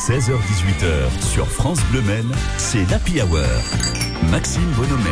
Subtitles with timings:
[0.00, 3.44] 16h-18h sur France Bleu Maine, c'est l'Happy Hour.
[4.30, 5.10] Maxime Bonhomet.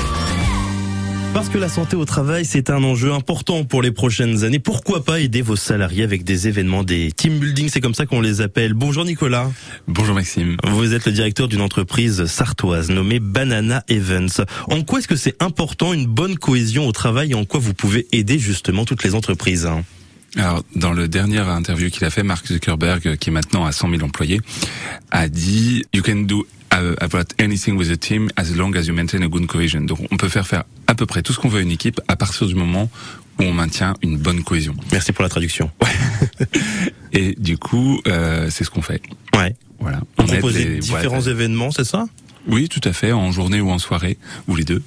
[1.35, 4.59] Parce que la santé au travail, c'est un enjeu important pour les prochaines années.
[4.59, 8.23] Pourquoi pas aider vos salariés avec des événements, des team building, c'est comme ça qu'on
[8.23, 8.73] les appelle.
[8.73, 9.51] Bonjour Nicolas.
[9.89, 10.57] Bonjour Maxime.
[10.67, 14.43] Vous êtes le directeur d'une entreprise sartoise nommée Banana Events.
[14.71, 17.75] En quoi est-ce que c'est important une bonne cohésion au travail et en quoi vous
[17.75, 19.69] pouvez aider justement toutes les entreprises
[20.39, 23.91] alors, dans le dernier interview qu'il a fait, Mark Zuckerberg, qui est maintenant à 100
[23.91, 24.41] 000 employés,
[25.11, 28.95] a dit "You can do uh, about anything with a team as long as you
[28.95, 31.49] maintain a good cohesion." Donc, on peut faire faire à peu près tout ce qu'on
[31.49, 32.89] veut à une équipe à partir du moment
[33.41, 34.77] où on maintient une bonne cohésion.
[34.93, 35.71] Merci pour la traduction.
[37.13, 39.03] Et du coup, euh, c'est ce qu'on fait.
[39.35, 39.57] Ouais.
[39.81, 40.01] Voilà.
[40.19, 42.07] On aide propose les différents événements, c'est ça?
[42.49, 44.17] Oui, tout à fait, en journée ou en soirée,
[44.49, 44.83] ou les deux,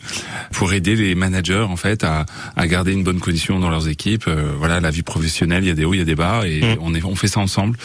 [0.52, 2.26] pour aider les managers en fait à,
[2.56, 4.26] à garder une bonne condition dans leurs équipes.
[4.28, 6.48] Euh, voilà, la vie professionnelle, il y a des hauts, il y a des bas,
[6.48, 6.78] et Mm.
[6.82, 7.78] on, est, on fait ça ensemble.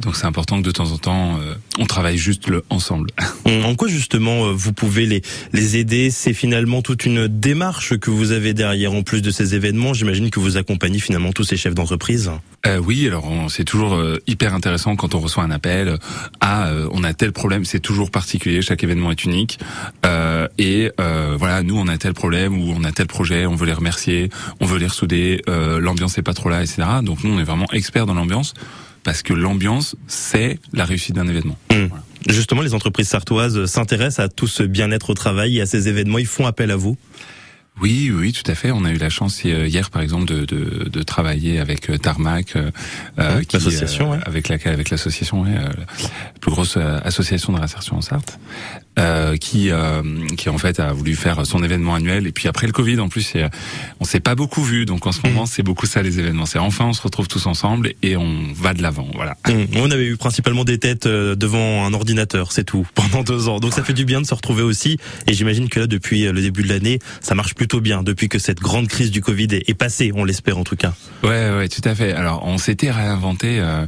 [0.00, 3.10] Donc c'est important que de temps en temps, euh, on travaille juste le ensemble.
[3.64, 6.10] En quoi justement euh, vous pouvez les, les aider?
[6.10, 8.92] C'est finalement toute une démarche que vous avez derrière.
[8.92, 12.30] En plus de ces événements, j'imagine que vous accompagnez finalement tous ces chefs d'entreprise.
[12.66, 15.98] Euh, oui, alors c'est toujours euh, hyper intéressant quand on reçoit un appel.
[16.40, 17.64] Ah, euh, on a tel problème.
[17.64, 18.62] C'est toujours particulier.
[18.62, 19.58] Chaque événement est unique.
[20.06, 23.46] Euh, et euh, voilà, nous on a tel problème ou on a tel projet.
[23.46, 24.30] On veut les remercier.
[24.60, 25.42] On veut les ressouder.
[25.48, 26.82] Euh, l'ambiance est pas trop là, etc.
[27.02, 28.54] Donc nous on est vraiment experts dans l'ambiance
[29.04, 31.58] parce que l'ambiance c'est la réussite d'un événement.
[31.70, 31.88] Hmm.
[32.28, 36.18] Justement, les entreprises sartoises s'intéressent à tout ce bien-être au travail et à ces événements.
[36.18, 36.96] Ils font appel à vous?
[37.80, 38.70] Oui, oui, tout à fait.
[38.70, 41.96] On a eu la chance euh, hier, par exemple, de, de, de travailler avec euh,
[41.96, 42.70] Tarmac, euh,
[43.18, 44.18] Ouais, l'association, ouais.
[44.26, 45.54] avec laquelle, avec l'association, ouais,
[46.42, 48.38] plus grosse euh, association de réinsertion en Sarthe,
[48.98, 50.02] euh, qui, euh,
[50.36, 52.26] qui en fait a voulu faire son événement annuel.
[52.26, 53.48] Et puis après le Covid, en plus, euh,
[54.00, 54.84] on s'est pas beaucoup vu.
[54.84, 56.44] Donc en ce moment, c'est beaucoup ça les événements.
[56.44, 59.06] C'est enfin, on se retrouve tous ensemble et on va de l'avant.
[59.14, 59.36] Voilà.
[59.48, 59.64] Hmm.
[59.76, 63.60] On avait eu principalement des têtes euh, devant un ordinateur, c'est tout, pendant deux ans.
[63.60, 64.98] Donc ça fait du bien de se retrouver aussi.
[65.28, 68.02] Et j'imagine que là, depuis le début de l'année, ça marche plutôt bien.
[68.02, 70.92] Depuis que cette grande crise du Covid est passée, on l'espère en tout cas.
[71.22, 72.12] Ouais, ouais, tout à fait.
[72.12, 73.86] Alors, on s'était réinventé euh,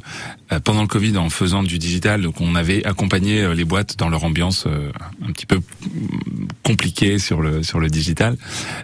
[0.65, 2.23] pendant le Covid en faisant du digital.
[2.23, 4.91] Donc, on avait accompagné euh, les boîtes dans leur ambiance euh,
[5.27, 5.61] un petit peu
[6.63, 8.37] compliquée sur le sur le digital,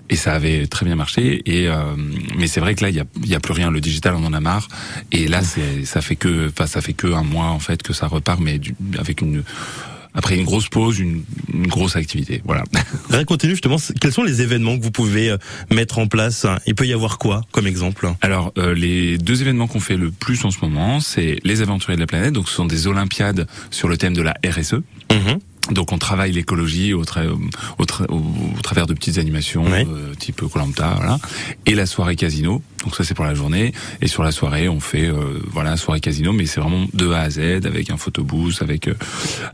[0.08, 1.42] et ça avait très bien marché.
[1.46, 1.94] Et euh,
[2.36, 3.70] mais c'est vrai que là, il y a, y a plus rien.
[3.70, 4.68] Le digital, on en a marre.
[5.12, 8.06] Et là, ça fait que, enfin, ça fait que un mois en fait que ça
[8.06, 9.42] repart, mais du, avec une
[10.14, 11.22] après une grosse pause, une,
[11.52, 12.42] une grosse activité.
[12.44, 12.64] Voilà.
[13.10, 15.38] Racontez-nous justement, quels sont les événements que vous pouvez euh,
[15.70, 18.08] mettre en place Il peut y avoir quoi comme exemple?
[18.20, 21.96] Alors, euh, les deux événements qu'on fait le plus en ce moment, c'est les Aventuriers
[21.96, 22.32] de la planète.
[22.32, 24.74] Donc, ce sont des Olympiades sur le thème de la RSE.
[25.10, 25.38] Mhm.
[25.70, 27.28] Donc, on travaille l'écologie au, tra-
[27.78, 28.16] au, tra- au-
[28.56, 31.18] au travers de petites animations euh, type Colanta, voilà.
[31.66, 32.62] Et la soirée casino.
[32.84, 33.72] Donc, ça c'est pour la journée.
[34.00, 37.20] Et sur la soirée, on fait euh, voilà soirée casino, mais c'est vraiment de A
[37.20, 38.94] à Z avec un photobooth, avec euh,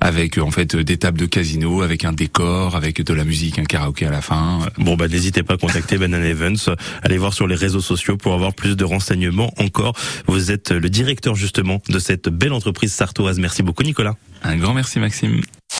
[0.01, 3.59] avec euh, en fait des tables de casino, avec un décor, avec de la musique,
[3.59, 4.61] un karaoké à la fin.
[4.79, 6.71] Bon bah n'hésitez pas à contacter Banana Events,
[7.03, 9.95] allez voir sur les réseaux sociaux pour avoir plus de renseignements encore.
[10.29, 13.39] Vous êtes le directeur justement de cette belle entreprise sartoise.
[13.41, 14.15] Merci beaucoup Nicolas.
[14.45, 15.41] Un grand merci Maxime.